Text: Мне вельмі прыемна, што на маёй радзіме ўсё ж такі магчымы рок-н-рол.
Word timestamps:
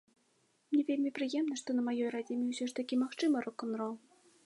Мне 0.71 0.79
вельмі 0.87 1.11
прыемна, 1.19 1.59
што 1.63 1.77
на 1.81 1.85
маёй 1.91 2.09
радзіме 2.17 2.51
ўсё 2.57 2.65
ж 2.73 2.79
такі 2.83 3.03
магчымы 3.07 3.37
рок-н-рол. 3.49 3.95